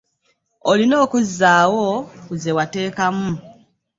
Olina 0.71 0.95
okuzzaawo 1.05 1.85
ku 2.25 2.33
ze 2.41 2.51
wateekamu. 2.57 3.29